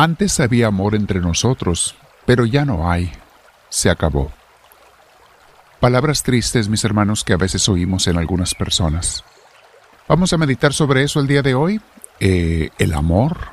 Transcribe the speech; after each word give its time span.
Antes 0.00 0.38
había 0.38 0.68
amor 0.68 0.94
entre 0.94 1.18
nosotros, 1.18 1.96
pero 2.24 2.46
ya 2.46 2.64
no 2.64 2.88
hay. 2.88 3.10
Se 3.68 3.90
acabó. 3.90 4.30
Palabras 5.80 6.22
tristes, 6.22 6.68
mis 6.68 6.84
hermanos, 6.84 7.24
que 7.24 7.32
a 7.32 7.36
veces 7.36 7.68
oímos 7.68 8.06
en 8.06 8.16
algunas 8.16 8.54
personas. 8.54 9.24
Vamos 10.06 10.32
a 10.32 10.38
meditar 10.38 10.72
sobre 10.72 11.02
eso 11.02 11.18
el 11.18 11.26
día 11.26 11.42
de 11.42 11.56
hoy. 11.56 11.80
Eh, 12.20 12.70
el 12.78 12.94
amor, 12.94 13.48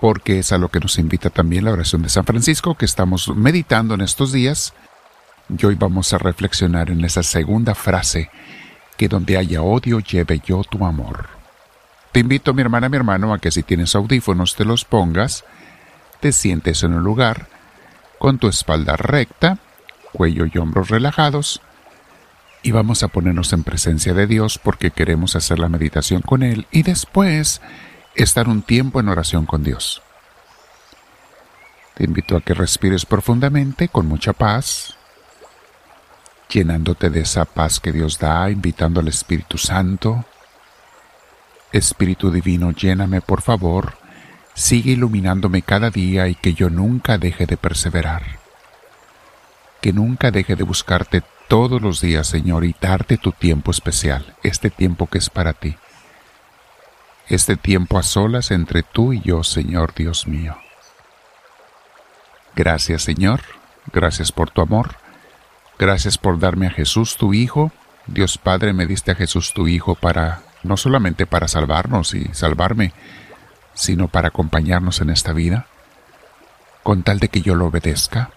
porque 0.00 0.40
es 0.40 0.50
a 0.50 0.58
lo 0.58 0.72
que 0.72 0.80
nos 0.80 0.98
invita 0.98 1.30
también 1.30 1.64
la 1.64 1.70
oración 1.70 2.02
de 2.02 2.08
San 2.08 2.24
Francisco 2.24 2.74
que 2.74 2.84
estamos 2.84 3.28
meditando 3.28 3.94
en 3.94 4.00
estos 4.00 4.32
días. 4.32 4.74
Y 5.56 5.66
hoy 5.66 5.76
vamos 5.76 6.12
a 6.12 6.18
reflexionar 6.18 6.90
en 6.90 7.04
esa 7.04 7.22
segunda 7.22 7.76
frase, 7.76 8.28
que 8.96 9.06
donde 9.06 9.38
haya 9.38 9.62
odio 9.62 10.00
lleve 10.00 10.42
yo 10.44 10.64
tu 10.64 10.84
amor. 10.84 11.28
Te 12.10 12.18
invito, 12.18 12.52
mi 12.54 12.62
hermana, 12.62 12.88
mi 12.88 12.96
hermano, 12.96 13.32
a 13.32 13.38
que 13.38 13.52
si 13.52 13.62
tienes 13.62 13.94
audífonos 13.94 14.56
te 14.56 14.64
los 14.64 14.84
pongas, 14.84 15.44
te 16.26 16.32
sientes 16.32 16.82
en 16.82 16.92
un 16.92 17.04
lugar, 17.04 17.46
con 18.18 18.40
tu 18.40 18.48
espalda 18.48 18.96
recta, 18.96 19.58
cuello 20.12 20.44
y 20.52 20.58
hombros 20.58 20.88
relajados, 20.88 21.60
y 22.64 22.72
vamos 22.72 23.04
a 23.04 23.08
ponernos 23.08 23.52
en 23.52 23.62
presencia 23.62 24.12
de 24.12 24.26
Dios 24.26 24.58
porque 24.58 24.90
queremos 24.90 25.36
hacer 25.36 25.60
la 25.60 25.68
meditación 25.68 26.22
con 26.22 26.42
Él 26.42 26.66
y 26.72 26.82
después 26.82 27.60
estar 28.16 28.48
un 28.48 28.62
tiempo 28.62 28.98
en 28.98 29.08
oración 29.08 29.46
con 29.46 29.62
Dios. 29.62 30.02
Te 31.94 32.02
invito 32.02 32.36
a 32.36 32.40
que 32.40 32.54
respires 32.54 33.06
profundamente 33.06 33.86
con 33.86 34.08
mucha 34.08 34.32
paz, 34.32 34.96
llenándote 36.50 37.08
de 37.08 37.20
esa 37.20 37.44
paz 37.44 37.78
que 37.78 37.92
Dios 37.92 38.18
da, 38.18 38.50
invitando 38.50 38.98
al 38.98 39.06
Espíritu 39.06 39.58
Santo. 39.58 40.24
Espíritu 41.70 42.32
Divino, 42.32 42.72
lléname 42.72 43.20
por 43.20 43.42
favor, 43.42 44.05
sigue 44.56 44.90
iluminándome 44.90 45.62
cada 45.62 45.90
día 45.90 46.26
y 46.26 46.34
que 46.34 46.54
yo 46.54 46.68
nunca 46.68 47.16
deje 47.18 47.46
de 47.46 47.56
perseverar. 47.56 48.40
Que 49.80 49.92
nunca 49.92 50.32
deje 50.32 50.56
de 50.56 50.64
buscarte 50.64 51.22
todos 51.46 51.80
los 51.80 52.00
días, 52.00 52.26
Señor, 52.26 52.64
y 52.64 52.74
darte 52.80 53.16
tu 53.16 53.30
tiempo 53.30 53.70
especial, 53.70 54.34
este 54.42 54.70
tiempo 54.70 55.06
que 55.06 55.18
es 55.18 55.30
para 55.30 55.52
ti 55.52 55.76
este 57.28 57.56
tiempo 57.56 57.98
a 57.98 58.02
solas 58.02 58.50
entre 58.50 58.82
tú 58.82 59.12
y 59.12 59.20
yo, 59.20 59.42
Señor 59.42 59.94
Dios 59.94 60.26
mío. 60.26 60.56
Gracias, 62.54 63.02
Señor, 63.02 63.40
gracias 63.92 64.32
por 64.32 64.50
tu 64.50 64.62
amor, 64.62 64.96
gracias 65.78 66.18
por 66.18 66.38
darme 66.38 66.68
a 66.68 66.70
Jesús 66.70 67.16
tu 67.16 67.34
Hijo. 67.34 67.72
Dios 68.06 68.38
Padre, 68.38 68.72
me 68.72 68.86
diste 68.86 69.10
a 69.10 69.16
Jesús 69.16 69.52
tu 69.52 69.66
Hijo 69.66 69.96
para, 69.96 70.42
no 70.62 70.76
solamente 70.76 71.26
para 71.26 71.48
salvarnos 71.48 72.14
y 72.14 72.24
salvarme, 72.32 72.92
sino 73.76 74.08
para 74.08 74.28
acompañarnos 74.28 75.00
en 75.00 75.10
esta 75.10 75.32
vida, 75.32 75.66
con 76.82 77.04
tal 77.04 77.20
de 77.20 77.28
que 77.28 77.42
yo 77.42 77.54
lo 77.54 77.66
obedezca, 77.66 78.30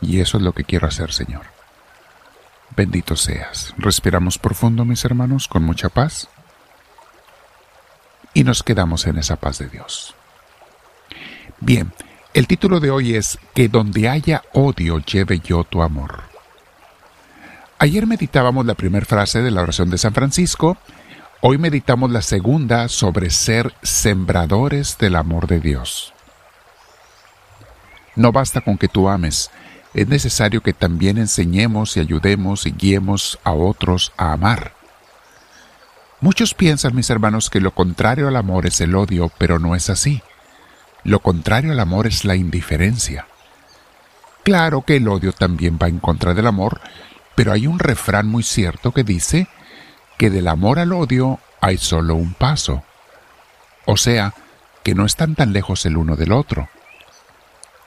y 0.00 0.20
eso 0.20 0.36
es 0.36 0.44
lo 0.44 0.52
que 0.52 0.62
quiero 0.62 0.86
hacer, 0.86 1.12
Señor. 1.12 1.46
Bendito 2.76 3.16
seas. 3.16 3.74
Respiramos 3.76 4.38
profundo, 4.38 4.84
mis 4.84 5.04
hermanos, 5.04 5.48
con 5.48 5.64
mucha 5.64 5.88
paz 5.88 6.28
y 8.34 8.44
nos 8.44 8.62
quedamos 8.62 9.06
en 9.06 9.18
esa 9.18 9.36
paz 9.36 9.58
de 9.58 9.68
Dios. 9.68 10.14
Bien, 11.60 11.92
el 12.34 12.46
título 12.46 12.80
de 12.80 12.90
hoy 12.90 13.14
es 13.14 13.38
Que 13.54 13.68
donde 13.68 14.08
haya 14.08 14.42
odio 14.52 14.98
lleve 14.98 15.40
yo 15.40 15.64
tu 15.64 15.82
amor. 15.82 16.22
Ayer 17.78 18.06
meditábamos 18.06 18.64
la 18.64 18.74
primera 18.74 19.04
frase 19.04 19.42
de 19.42 19.50
la 19.50 19.62
oración 19.62 19.90
de 19.90 19.98
San 19.98 20.14
Francisco, 20.14 20.78
hoy 21.44 21.58
meditamos 21.58 22.12
la 22.12 22.22
segunda 22.22 22.88
sobre 22.88 23.28
ser 23.30 23.74
sembradores 23.82 24.96
del 24.98 25.16
amor 25.16 25.48
de 25.48 25.58
Dios. 25.58 26.14
No 28.14 28.30
basta 28.30 28.60
con 28.60 28.78
que 28.78 28.86
tú 28.86 29.08
ames, 29.08 29.50
es 29.92 30.06
necesario 30.06 30.62
que 30.62 30.72
también 30.72 31.18
enseñemos 31.18 31.96
y 31.96 32.00
ayudemos 32.00 32.64
y 32.64 32.70
guiemos 32.70 33.40
a 33.42 33.52
otros 33.52 34.12
a 34.16 34.32
amar. 34.32 34.74
Muchos 36.20 36.54
piensan, 36.54 36.94
mis 36.94 37.10
hermanos, 37.10 37.50
que 37.50 37.60
lo 37.60 37.72
contrario 37.72 38.28
al 38.28 38.36
amor 38.36 38.66
es 38.66 38.80
el 38.80 38.94
odio, 38.94 39.28
pero 39.36 39.58
no 39.58 39.74
es 39.74 39.90
así. 39.90 40.22
Lo 41.02 41.18
contrario 41.18 41.72
al 41.72 41.80
amor 41.80 42.06
es 42.06 42.24
la 42.24 42.36
indiferencia. 42.36 43.26
Claro 44.44 44.82
que 44.82 44.96
el 44.96 45.08
odio 45.08 45.32
también 45.32 45.76
va 45.82 45.88
en 45.88 45.98
contra 45.98 46.34
del 46.34 46.46
amor, 46.46 46.80
pero 47.34 47.50
hay 47.50 47.66
un 47.66 47.80
refrán 47.80 48.28
muy 48.28 48.44
cierto 48.44 48.92
que 48.92 49.02
dice 49.02 49.48
que 50.22 50.30
del 50.30 50.46
amor 50.46 50.78
al 50.78 50.92
odio 50.92 51.40
hay 51.60 51.78
solo 51.78 52.14
un 52.14 52.32
paso. 52.32 52.84
O 53.86 53.96
sea, 53.96 54.34
que 54.84 54.94
no 54.94 55.04
están 55.04 55.34
tan 55.34 55.52
lejos 55.52 55.84
el 55.84 55.96
uno 55.96 56.14
del 56.14 56.30
otro. 56.30 56.68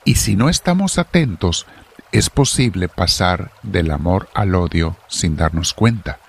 Y 0.04 0.16
si 0.16 0.36
no 0.36 0.50
estamos 0.50 0.98
atentos, 0.98 1.66
es 2.12 2.30
posible 2.30 2.90
pasar 2.90 3.54
del 3.64 3.90
amor 3.90 4.28
al 4.34 4.54
odio 4.54 4.98
sin 5.08 5.38
darnos 5.38 5.74
cuenta. 5.74 6.20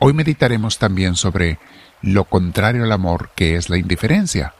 Hoy 0.00 0.12
meditaremos 0.12 0.78
también 0.78 1.14
sobre 1.14 1.60
lo 2.02 2.24
contrario 2.24 2.82
al 2.82 2.90
amor, 2.90 3.30
que 3.36 3.54
es 3.54 3.70
la 3.70 3.76
indiferencia. 3.76 4.54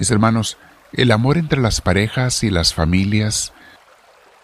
Mis 0.00 0.10
hermanos, 0.10 0.58
el 0.92 1.12
amor 1.12 1.38
entre 1.38 1.60
las 1.60 1.80
parejas 1.80 2.42
y 2.42 2.50
las 2.50 2.74
familias 2.74 3.52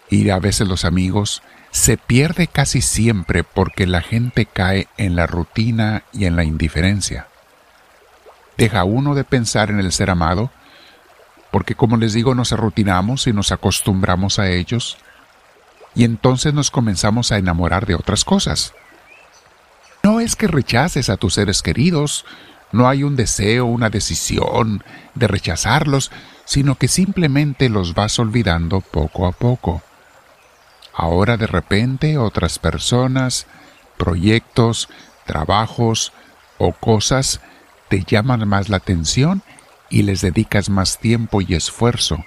y 0.09 0.29
a 0.29 0.39
veces 0.39 0.65
los 0.65 0.85
amigos 0.85 1.43
se 1.75 1.97
pierde 1.97 2.47
casi 2.47 2.79
siempre 2.81 3.43
porque 3.43 3.85
la 3.85 3.99
gente 3.99 4.45
cae 4.45 4.87
en 4.95 5.17
la 5.17 5.27
rutina 5.27 6.03
y 6.13 6.23
en 6.23 6.37
la 6.37 6.45
indiferencia. 6.45 7.27
Deja 8.55 8.85
uno 8.85 9.13
de 9.13 9.25
pensar 9.25 9.69
en 9.71 9.81
el 9.81 9.91
ser 9.91 10.09
amado, 10.09 10.51
porque 11.51 11.75
como 11.75 11.97
les 11.97 12.13
digo 12.13 12.33
nos 12.33 12.53
arrutinamos 12.53 13.27
y 13.27 13.33
nos 13.33 13.51
acostumbramos 13.51 14.39
a 14.39 14.49
ellos, 14.49 14.97
y 15.95 16.05
entonces 16.05 16.53
nos 16.53 16.71
comenzamos 16.71 17.33
a 17.33 17.39
enamorar 17.39 17.85
de 17.85 17.95
otras 17.95 18.23
cosas. 18.23 18.73
No 20.01 20.21
es 20.21 20.37
que 20.37 20.47
rechaces 20.47 21.09
a 21.09 21.17
tus 21.17 21.33
seres 21.33 21.61
queridos, 21.61 22.23
no 22.71 22.87
hay 22.87 23.03
un 23.03 23.17
deseo, 23.17 23.65
una 23.65 23.89
decisión 23.89 24.81
de 25.13 25.27
rechazarlos, 25.27 26.09
sino 26.45 26.75
que 26.75 26.87
simplemente 26.87 27.67
los 27.67 27.93
vas 27.93 28.17
olvidando 28.17 28.79
poco 28.79 29.27
a 29.27 29.33
poco. 29.33 29.83
Ahora 30.95 31.35
de 31.37 31.47
repente 31.47 32.17
otras 32.17 32.57
personas, 32.57 33.47
proyectos, 33.97 34.87
trabajos 35.25 36.13
o 36.57 36.71
cosas 36.71 37.41
te 37.89 38.03
llaman 38.03 38.47
más 38.47 38.69
la 38.69 38.77
atención 38.77 39.43
y 39.89 40.03
les 40.03 40.21
dedicas 40.21 40.69
más 40.69 40.97
tiempo 40.99 41.41
y 41.41 41.53
esfuerzo, 41.53 42.23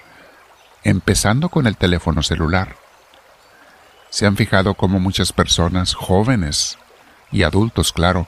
empezando 0.84 1.49
con 1.49 1.67
el 1.67 1.77
teléfono 1.77 2.23
celular. 2.23 2.77
¿Se 4.11 4.27
han 4.27 4.37
fijado 4.37 4.75
cómo 4.75 5.00
muchas 5.00 5.33
personas 5.33 5.95
jóvenes 5.95 6.79
y 7.33 7.43
adultos, 7.43 7.93
claro, 7.93 8.27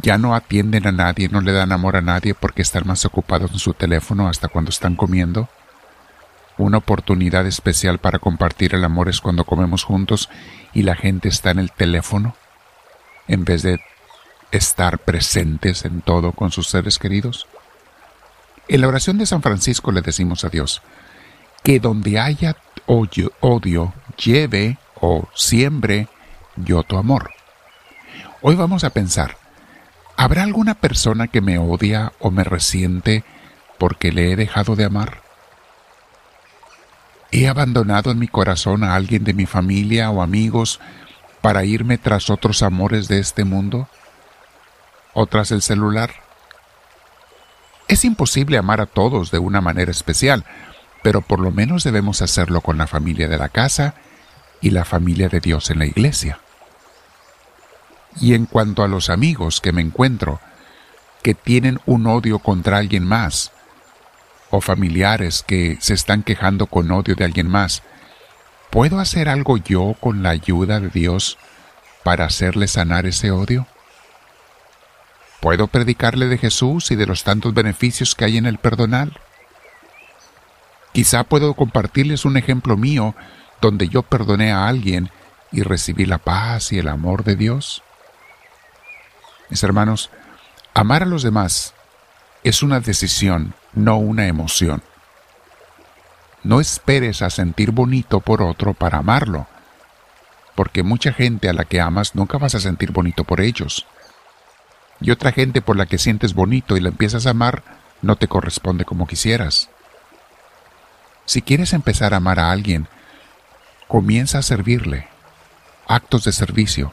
ya 0.00 0.18
no 0.18 0.34
atienden 0.34 0.86
a 0.86 0.92
nadie, 0.92 1.28
no 1.28 1.40
le 1.40 1.52
dan 1.52 1.72
amor 1.72 1.96
a 1.96 2.00
nadie 2.00 2.34
porque 2.34 2.62
están 2.62 2.86
más 2.86 3.04
ocupados 3.04 3.50
en 3.52 3.58
su 3.58 3.74
teléfono 3.74 4.28
hasta 4.28 4.48
cuando 4.48 4.70
están 4.70 4.96
comiendo. 4.96 5.48
Una 6.58 6.78
oportunidad 6.78 7.46
especial 7.46 7.98
para 7.98 8.18
compartir 8.18 8.74
el 8.74 8.84
amor 8.84 9.08
es 9.08 9.20
cuando 9.20 9.44
comemos 9.44 9.84
juntos 9.84 10.28
y 10.72 10.82
la 10.82 10.94
gente 10.94 11.28
está 11.28 11.50
en 11.50 11.58
el 11.58 11.72
teléfono 11.72 12.36
en 13.26 13.44
vez 13.44 13.62
de 13.62 13.80
estar 14.50 14.98
presentes 14.98 15.84
en 15.84 16.02
todo 16.02 16.32
con 16.32 16.52
sus 16.52 16.68
seres 16.68 16.98
queridos. 16.98 17.46
En 18.68 18.80
la 18.82 18.88
oración 18.88 19.18
de 19.18 19.26
San 19.26 19.42
Francisco 19.42 19.92
le 19.92 20.02
decimos 20.02 20.44
a 20.44 20.50
Dios 20.50 20.82
que 21.62 21.80
donde 21.80 22.18
haya 22.18 22.56
odio, 22.86 23.94
lleve 24.22 24.78
o 25.00 25.28
siembre 25.34 26.08
yo 26.56 26.82
tu 26.82 26.98
amor. 26.98 27.30
Hoy 28.40 28.54
vamos 28.54 28.84
a 28.84 28.90
pensar, 28.90 29.36
¿habrá 30.16 30.42
alguna 30.42 30.74
persona 30.74 31.28
que 31.28 31.40
me 31.40 31.58
odia 31.58 32.12
o 32.18 32.30
me 32.30 32.44
resiente 32.44 33.24
porque 33.78 34.12
le 34.12 34.32
he 34.32 34.36
dejado 34.36 34.76
de 34.76 34.84
amar? 34.84 35.21
¿He 37.34 37.48
abandonado 37.48 38.10
en 38.10 38.18
mi 38.18 38.28
corazón 38.28 38.84
a 38.84 38.94
alguien 38.94 39.24
de 39.24 39.32
mi 39.32 39.46
familia 39.46 40.10
o 40.10 40.20
amigos 40.20 40.80
para 41.40 41.64
irme 41.64 41.96
tras 41.96 42.28
otros 42.28 42.62
amores 42.62 43.08
de 43.08 43.20
este 43.20 43.44
mundo? 43.44 43.88
¿O 45.14 45.24
tras 45.24 45.50
el 45.50 45.62
celular? 45.62 46.10
Es 47.88 48.04
imposible 48.04 48.58
amar 48.58 48.82
a 48.82 48.86
todos 48.86 49.30
de 49.30 49.38
una 49.38 49.62
manera 49.62 49.90
especial, 49.90 50.44
pero 51.02 51.22
por 51.22 51.40
lo 51.40 51.50
menos 51.50 51.84
debemos 51.84 52.20
hacerlo 52.20 52.60
con 52.60 52.76
la 52.76 52.86
familia 52.86 53.28
de 53.28 53.38
la 53.38 53.48
casa 53.48 53.94
y 54.60 54.68
la 54.68 54.84
familia 54.84 55.30
de 55.30 55.40
Dios 55.40 55.70
en 55.70 55.78
la 55.78 55.86
iglesia. 55.86 56.38
Y 58.20 58.34
en 58.34 58.44
cuanto 58.44 58.82
a 58.82 58.88
los 58.88 59.08
amigos 59.08 59.62
que 59.62 59.72
me 59.72 59.80
encuentro, 59.80 60.38
que 61.22 61.32
tienen 61.32 61.80
un 61.86 62.06
odio 62.06 62.40
contra 62.40 62.76
alguien 62.76 63.04
más, 63.06 63.52
o 64.52 64.60
familiares 64.60 65.42
que 65.42 65.78
se 65.80 65.94
están 65.94 66.22
quejando 66.22 66.66
con 66.66 66.90
odio 66.90 67.14
de 67.14 67.24
alguien 67.24 67.48
más, 67.48 67.82
¿puedo 68.70 69.00
hacer 69.00 69.30
algo 69.30 69.56
yo 69.56 69.96
con 69.98 70.22
la 70.22 70.28
ayuda 70.28 70.78
de 70.78 70.90
Dios 70.90 71.38
para 72.04 72.26
hacerle 72.26 72.68
sanar 72.68 73.06
ese 73.06 73.30
odio? 73.30 73.66
¿Puedo 75.40 75.68
predicarle 75.68 76.26
de 76.26 76.36
Jesús 76.36 76.90
y 76.90 76.96
de 76.96 77.06
los 77.06 77.24
tantos 77.24 77.54
beneficios 77.54 78.14
que 78.14 78.26
hay 78.26 78.36
en 78.36 78.44
el 78.44 78.58
perdonar? 78.58 79.20
Quizá 80.92 81.24
puedo 81.24 81.54
compartirles 81.54 82.26
un 82.26 82.36
ejemplo 82.36 82.76
mío 82.76 83.14
donde 83.62 83.88
yo 83.88 84.02
perdoné 84.02 84.52
a 84.52 84.68
alguien 84.68 85.10
y 85.50 85.62
recibí 85.62 86.04
la 86.04 86.18
paz 86.18 86.72
y 86.72 86.78
el 86.78 86.88
amor 86.88 87.24
de 87.24 87.36
Dios. 87.36 87.82
Mis 89.48 89.62
hermanos, 89.62 90.10
amar 90.74 91.04
a 91.04 91.06
los 91.06 91.22
demás 91.22 91.72
es 92.44 92.62
una 92.62 92.80
decisión, 92.80 93.54
no 93.74 93.96
una 93.96 94.26
emoción. 94.26 94.82
No 96.42 96.60
esperes 96.60 97.22
a 97.22 97.30
sentir 97.30 97.70
bonito 97.70 98.20
por 98.20 98.42
otro 98.42 98.74
para 98.74 98.98
amarlo, 98.98 99.46
porque 100.54 100.82
mucha 100.82 101.12
gente 101.12 101.48
a 101.48 101.52
la 101.52 101.64
que 101.64 101.80
amas 101.80 102.14
nunca 102.14 102.38
vas 102.38 102.54
a 102.54 102.60
sentir 102.60 102.90
bonito 102.90 103.24
por 103.24 103.40
ellos. 103.40 103.86
Y 105.00 105.10
otra 105.10 105.32
gente 105.32 105.62
por 105.62 105.76
la 105.76 105.86
que 105.86 105.98
sientes 105.98 106.34
bonito 106.34 106.76
y 106.76 106.80
la 106.80 106.88
empiezas 106.88 107.26
a 107.26 107.30
amar 107.30 107.62
no 108.02 108.16
te 108.16 108.28
corresponde 108.28 108.84
como 108.84 109.06
quisieras. 109.06 109.68
Si 111.24 111.42
quieres 111.42 111.72
empezar 111.72 112.14
a 112.14 112.18
amar 112.18 112.40
a 112.40 112.50
alguien, 112.50 112.88
comienza 113.86 114.38
a 114.38 114.42
servirle, 114.42 115.08
actos 115.86 116.24
de 116.24 116.32
servicio, 116.32 116.92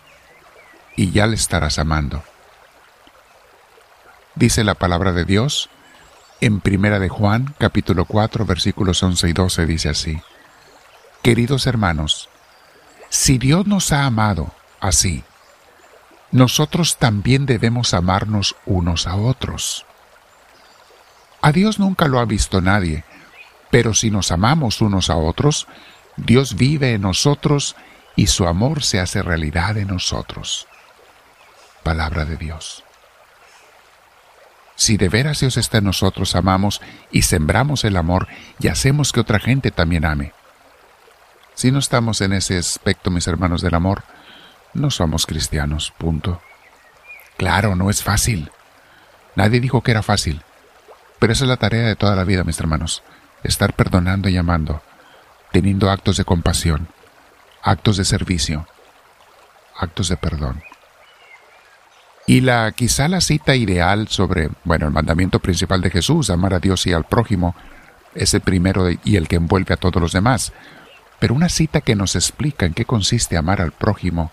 y 0.96 1.12
ya 1.12 1.26
le 1.28 1.36
estarás 1.36 1.80
amando. 1.80 2.24
Dice 4.36 4.64
la 4.64 4.76
palabra 4.76 5.12
de 5.12 5.26
Dios 5.26 5.70
en 6.42 6.62
Primera 6.62 7.00
de 7.00 7.10
Juan, 7.10 7.54
capítulo 7.58 8.06
4, 8.06 8.46
versículos 8.46 9.04
11 9.04 9.30
y 9.30 9.34
12 9.34 9.66
dice 9.66 9.90
así: 9.90 10.22
Queridos 11.22 11.68
hermanos, 11.68 12.30
si 13.10 13.38
Dios 13.38 13.68
nos 13.68 13.92
ha 13.92 14.06
amado 14.06 14.54
así, 14.80 15.24
nosotros 16.32 16.98
también 16.98 17.46
debemos 17.46 17.94
amarnos 17.94 18.56
unos 18.66 19.08
a 19.08 19.16
otros. 19.16 19.86
A 21.42 21.52
Dios 21.52 21.80
nunca 21.80 22.08
lo 22.08 22.20
ha 22.20 22.26
visto 22.26 22.62
nadie, 22.62 23.04
pero 23.70 23.94
si 23.94 24.12
nos 24.12 24.32
amamos 24.32 24.82
unos 24.82 25.10
a 25.10 25.16
otros, 25.16 25.68
Dios 26.18 26.56
vive 26.56 26.94
en 26.94 27.02
nosotros 27.02 27.76
y 28.16 28.28
su 28.28 28.48
amor 28.48 28.84
se 28.84 29.00
hace 29.00 29.22
realidad 29.22 29.78
en 29.78 29.88
nosotros. 29.88 30.68
Palabra 31.84 32.26
de 32.26 32.38
Dios. 32.38 32.84
Si 34.80 34.96
de 34.96 35.10
veras 35.10 35.42
Dios 35.42 35.58
está 35.58 35.80
en 35.80 35.84
nosotros, 35.84 36.38
amamos 36.38 36.80
y 37.12 37.24
sembramos 37.24 37.84
el 37.84 37.98
amor 37.98 38.30
y 38.60 38.70
hacemos 38.70 39.12
que 39.12 39.20
otra 39.20 39.38
gente 39.38 39.72
también 39.72 40.06
ame. 40.06 40.32
Si 41.54 41.70
no 41.70 41.80
estamos 41.80 42.22
en 42.22 42.32
ese 42.32 42.58
aspecto, 42.58 43.12
mis 43.12 43.28
hermanos 43.28 43.62
del 43.62 43.76
amor, 43.76 44.04
no 44.74 44.90
somos 44.90 45.26
cristianos, 45.26 45.92
punto. 45.98 46.42
Claro, 47.36 47.76
no 47.76 47.90
es 47.90 48.04
fácil. 48.04 48.52
Nadie 49.36 49.60
dijo 49.60 49.84
que 49.84 49.92
era 49.92 50.02
fácil. 50.02 50.44
Pero 51.20 51.34
esa 51.34 51.44
es 51.44 51.50
la 51.50 51.58
tarea 51.58 51.86
de 51.86 51.98
toda 51.98 52.16
la 52.16 52.24
vida, 52.24 52.46
mis 52.46 52.62
hermanos. 52.62 53.04
Estar 53.44 53.74
perdonando 53.74 54.30
y 54.30 54.38
amando, 54.38 54.82
teniendo 55.52 55.92
actos 55.92 56.16
de 56.16 56.24
compasión, 56.24 56.88
actos 57.62 57.98
de 57.98 58.06
servicio, 58.06 58.66
actos 59.76 60.08
de 60.08 60.16
perdón. 60.16 60.64
Y 62.30 62.42
la 62.42 62.72
quizá 62.74 63.08
la 63.08 63.22
cita 63.22 63.56
ideal 63.56 64.08
sobre, 64.08 64.52
bueno, 64.64 64.86
el 64.86 64.94
mandamiento 64.94 65.40
principal 65.40 65.82
de 65.82 65.90
Jesús, 65.90 66.30
amar 66.30 66.54
a 66.54 66.60
Dios 66.60 66.86
y 66.86 66.94
al 66.94 67.04
prójimo, 67.04 67.56
es 68.14 68.36
el 68.36 68.42
primero 68.42 68.88
y 69.04 69.16
el 69.16 69.28
que 69.28 69.38
envuelve 69.38 69.74
a 69.74 69.78
todos 69.78 70.00
los 70.00 70.12
demás. 70.12 70.54
Pero 71.18 71.34
una 71.34 71.50
cita 71.50 71.82
que 71.82 71.96
nos 71.96 72.16
explica 72.16 72.68
en 72.68 72.76
qué 72.76 72.86
consiste 72.86 73.36
amar 73.36 73.62
al 73.62 73.72
prójimo, 73.72 74.32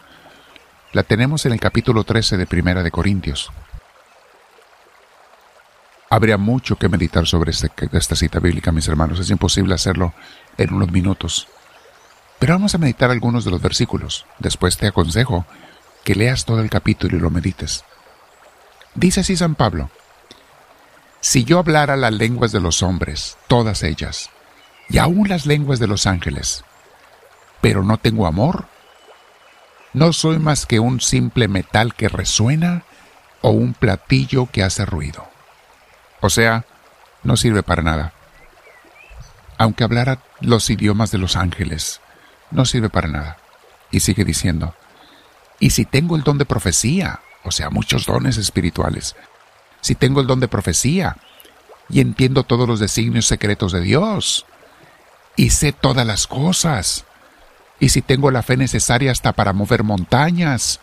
la 0.93 1.05
tenemos 1.05 1.47
en 1.47 1.55
el 1.55 1.59
capítulo 1.59 2.05
13 2.05 2.37
de 2.37 2.45
Primera 2.45 2.83
de 2.83 2.91
Corintios. 2.91 3.51
Habría 6.11 6.37
mucho 6.37 6.77
que 6.77 6.91
meditar 6.91 7.27
sobre 7.27 7.53
este, 7.53 7.71
esta 7.93 8.15
cita 8.15 8.41
bíblica, 8.41 8.73
mis 8.73 8.89
hermanos. 8.89 9.21
Es 9.21 9.31
imposible 9.31 9.75
hacerlo 9.75 10.13
en 10.59 10.75
unos 10.75 10.93
minutos. 10.93 11.49
Pero 12.39 12.53
vamos 12.53 12.75
a 12.75 12.79
meditar 12.79 13.11
algunos 13.11 13.47
de 13.47 13.53
los 13.53 13.63
versículos. 13.63 14.27
Después 14.39 14.77
te 14.77 14.87
aconsejo 14.87 15.47
que 16.07 16.15
leas 16.15 16.45
todo 16.45 16.61
el 16.61 16.71
capítulo 16.71 17.17
y 17.17 17.21
lo 17.21 17.31
medites. 17.31 17.85
Dice 18.95 19.23
así 19.23 19.37
San 19.37 19.57
Pablo, 19.57 19.91
si 21.21 21.43
yo 21.43 21.59
hablara 21.59 21.97
las 21.97 22.13
lenguas 22.13 22.53
de 22.53 22.61
los 22.61 22.85
hombres, 22.85 23.37
todas 23.49 23.83
ellas, 23.83 24.31
y 24.89 24.99
aún 24.99 25.29
las 25.29 25.47
lenguas 25.47 25.81
de 25.81 25.89
los 25.89 26.07
ángeles, 26.07 26.63
pero 27.61 27.83
no 27.83 27.99
tengo 27.99 28.29
amor, 28.29 28.69
no 29.95 30.13
soy 30.13 30.39
más 30.39 30.65
que 30.65 30.79
un 30.79 31.01
simple 31.01 31.49
metal 31.49 31.93
que 31.93 32.09
resuena 32.09 32.85
o 33.41 33.51
un 33.51 33.75
platillo 33.75 34.47
que 34.47 34.63
hace 34.63 34.87
ruido. 34.87 35.27
O 36.21 36.31
sea, 36.31 36.67
no 37.25 37.37
sirve 37.37 37.65
para 37.65 37.83
nada. 37.83 38.13
Aunque 39.59 39.83
hablara 39.83 40.21
los 40.41 40.71
idiomas 40.71 41.11
de 41.11 41.19
los 41.19 41.35
ángeles, 41.35 42.01
no 42.53 42.65
sirve 42.65 42.91
para 42.91 43.09
nada. 43.09 43.39
Y 43.91 43.99
sigue 43.99 44.25
diciendo, 44.25 44.77
y 45.61 45.71
si 45.71 45.85
tengo 45.85 46.17
el 46.17 46.23
don 46.23 46.39
de 46.39 46.45
profecía, 46.45 47.21
o 47.45 47.51
sea, 47.51 47.71
muchos 47.71 48.07
dones 48.07 48.37
espirituales, 48.37 49.17
si 49.81 49.95
tengo 49.95 50.21
el 50.21 50.27
don 50.27 50.41
de 50.41 50.49
profecía 50.49 51.17
y 51.89 52.01
entiendo 52.01 52.43
todos 52.43 52.69
los 52.69 52.81
designios 52.81 53.27
secretos 53.27 53.73
de 53.73 53.81
Dios, 53.81 54.47
y 55.37 55.51
sé 55.51 55.73
todas 55.73 56.07
las 56.07 56.27
cosas, 56.27 57.05
y 57.79 57.91
si 57.91 58.03
tengo 58.03 58.31
la 58.31 58.43
fe 58.43 58.57
necesaria 58.57 59.13
hasta 59.13 59.33
para 59.33 59.53
mover 59.53 59.85
montañas, 59.85 60.81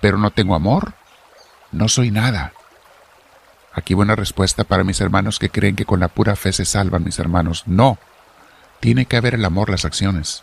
pero 0.00 0.18
no 0.18 0.30
tengo 0.30 0.54
amor, 0.54 0.94
no 1.70 1.88
soy 1.88 2.10
nada. 2.10 2.52
Aquí 3.72 3.94
buena 3.94 4.16
respuesta 4.16 4.64
para 4.64 4.82
mis 4.82 5.00
hermanos 5.00 5.38
que 5.38 5.50
creen 5.50 5.76
que 5.76 5.84
con 5.84 6.00
la 6.00 6.08
pura 6.08 6.34
fe 6.34 6.52
se 6.52 6.64
salvan, 6.64 7.04
mis 7.04 7.20
hermanos. 7.20 7.62
No. 7.66 7.98
Tiene 8.80 9.06
que 9.06 9.16
haber 9.16 9.34
el 9.34 9.44
amor, 9.44 9.70
las 9.70 9.84
acciones. 9.84 10.42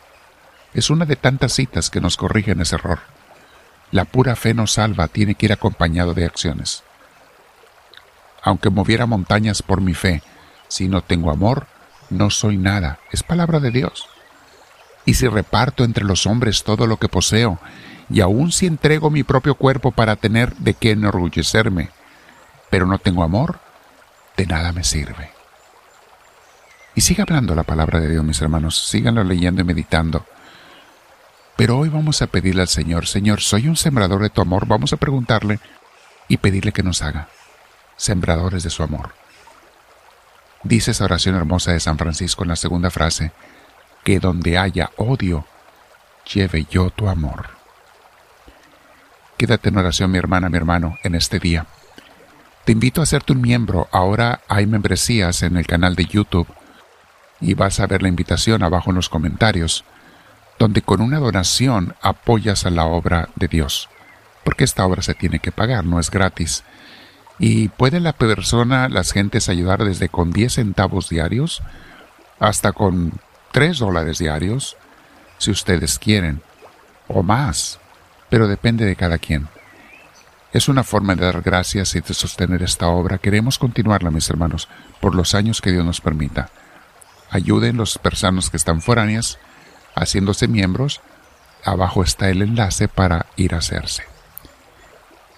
Es 0.73 0.89
una 0.89 1.05
de 1.05 1.17
tantas 1.17 1.53
citas 1.53 1.89
que 1.89 2.00
nos 2.00 2.15
corrigen 2.15 2.61
ese 2.61 2.75
error. 2.75 3.00
La 3.92 4.06
pura 4.06 4.36
fe 4.36 4.54
no 4.54 4.68
salva, 4.68 5.07
tiene 5.07 5.36
que 5.36 5.45
ir 5.45 5.54
acompañado 5.54 6.13
de 6.13 6.25
acciones. 6.25 6.84
Aunque 8.44 8.69
moviera 8.69 9.06
montañas 9.06 9.62
por 9.62 9.81
mi 9.81 9.94
fe, 9.94 10.22
si 10.68 10.88
no 10.88 11.01
tengo 11.01 11.31
amor, 11.31 11.68
no 12.10 12.30
soy 12.30 12.57
nada. 12.57 13.00
Es 13.12 13.24
palabra 13.24 13.60
de 13.60 13.72
Dios. 13.72 14.07
Y 15.06 15.13
si 15.13 15.28
reparto 15.28 15.84
entre 15.84 16.04
los 16.04 16.25
hombres 16.25 16.63
todo 16.63 16.86
lo 16.86 16.98
que 16.98 17.07
poseo, 17.07 17.60
y 18.10 18.22
aun 18.22 18.51
si 18.51 18.66
entrego 18.66 19.10
mi 19.10 19.24
propio 19.24 19.56
cuerpo 19.56 19.92
para 19.92 20.16
tener 20.16 20.54
de 20.57 20.74
qué 20.74 20.92
enorgullecerme, 20.92 21.89
pero 22.69 22.86
no 22.86 23.00
tengo 23.00 23.24
amor, 23.24 23.60
de 24.36 24.45
nada 24.45 24.72
me 24.72 24.84
sirve. 24.84 25.31
Y 26.96 27.01
siga 27.01 27.24
hablando 27.24 27.53
la 27.56 27.63
palabra 27.63 28.00
de 28.00 28.10
Dios, 28.10 28.24
mis 28.24 28.41
hermanos, 28.41 28.88
síganlo 28.88 29.24
leyendo 29.24 29.62
y 29.62 29.65
meditando. 29.65 30.25
Pero 31.57 31.79
hoy 31.79 31.89
vamos 31.89 32.21
a 32.21 32.27
pedirle 32.27 32.61
al 32.61 32.67
Señor, 32.67 33.07
Señor, 33.07 33.41
soy 33.41 33.67
un 33.67 33.75
sembrador 33.75 34.21
de 34.21 34.29
tu 34.29 34.41
amor, 34.41 34.67
vamos 34.67 34.93
a 34.93 34.97
preguntarle 34.97 35.59
y 36.27 36.37
pedirle 36.37 36.71
que 36.71 36.83
nos 36.83 37.01
haga 37.01 37.29
sembradores 37.97 38.61
de 38.63 38.69
su 38.69 38.83
amor. 38.83 39.15
Dice 40.63 40.91
esa 40.91 41.05
oración 41.05 41.35
hermosa 41.35 41.71
de 41.71 41.79
San 41.79 41.97
Francisco 41.97 42.43
en 42.43 42.49
la 42.49 42.55
segunda 42.55 42.91
frase, 42.91 43.31
que 44.03 44.19
donde 44.19 44.57
haya 44.57 44.91
odio, 44.97 45.45
lleve 46.31 46.67
yo 46.69 46.91
tu 46.91 47.09
amor. 47.09 47.49
Quédate 49.37 49.69
en 49.69 49.77
oración, 49.77 50.11
mi 50.11 50.17
hermana, 50.17 50.49
mi 50.49 50.57
hermano, 50.57 50.97
en 51.03 51.15
este 51.15 51.39
día. 51.39 51.65
Te 52.65 52.71
invito 52.71 53.01
a 53.01 53.03
hacerte 53.03 53.33
un 53.33 53.41
miembro. 53.41 53.87
Ahora 53.91 54.41
hay 54.47 54.65
membresías 54.65 55.41
en 55.41 55.57
el 55.57 55.65
canal 55.65 55.95
de 55.95 56.05
YouTube 56.05 56.47
y 57.39 57.53
vas 57.53 57.79
a 57.79 57.87
ver 57.87 58.01
la 58.01 58.09
invitación 58.09 58.61
abajo 58.61 58.89
en 58.89 58.97
los 58.97 59.09
comentarios, 59.09 59.85
donde 60.59 60.81
con 60.81 61.01
una 61.01 61.19
donación 61.19 61.95
apoyas 62.01 62.65
a 62.65 62.69
la 62.69 62.85
obra 62.85 63.29
de 63.35 63.47
Dios. 63.47 63.89
Porque 64.43 64.63
esta 64.63 64.85
obra 64.85 65.01
se 65.01 65.13
tiene 65.13 65.39
que 65.39 65.51
pagar, 65.51 65.85
no 65.85 65.99
es 65.99 66.09
gratis. 66.09 66.63
Y 67.39 67.69
puede 67.69 67.99
la 67.99 68.13
persona, 68.13 68.89
las 68.89 69.11
gentes 69.11 69.49
ayudar 69.49 69.83
desde 69.83 70.09
con 70.09 70.31
10 70.31 70.53
centavos 70.53 71.09
diarios 71.09 71.61
hasta 72.39 72.71
con 72.71 73.13
3 73.51 73.79
dólares 73.79 74.17
diarios, 74.17 74.77
si 75.37 75.51
ustedes 75.51 75.99
quieren, 75.99 76.41
o 77.07 77.23
más, 77.23 77.79
pero 78.29 78.47
depende 78.47 78.85
de 78.85 78.95
cada 78.95 79.17
quien. 79.17 79.47
Es 80.53 80.69
una 80.69 80.83
forma 80.83 81.15
de 81.15 81.25
dar 81.25 81.41
gracias 81.41 81.93
y 81.95 82.01
de 82.01 82.13
sostener 82.13 82.63
esta 82.63 82.87
obra. 82.87 83.17
Queremos 83.17 83.59
continuarla, 83.59 84.11
mis 84.11 84.29
hermanos, 84.29 84.67
por 84.99 85.13
los 85.13 85.35
años 85.35 85.61
que 85.61 85.71
Dios 85.71 85.85
nos 85.85 86.01
permita. 86.01 86.49
Ayuden 87.29 87.77
los 87.77 87.97
personas 87.97 88.49
que 88.49 88.57
están 88.57 88.81
foráneas 88.81 89.37
haciéndose 89.98 90.48
miembros. 90.48 91.01
Abajo 91.63 92.04
está 92.04 92.30
el 92.30 92.42
enlace 92.42 92.88
para 92.88 93.27
ir 93.36 93.54
a 93.54 93.58
hacerse. 93.58 94.04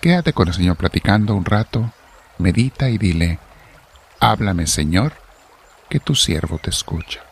Quédate 0.02 0.34
con 0.34 0.48
el 0.48 0.54
Señor 0.54 0.78
platicando 0.78 1.36
un 1.36 1.46
rato, 1.46 1.92
medita 2.38 2.90
y 2.90 2.98
dile, 2.98 3.40
háblame 4.20 4.68
Señor, 4.68 5.14
que 5.90 6.00
tu 6.00 6.16
siervo 6.16 6.58
te 6.58 6.70
escucha. 6.70 7.29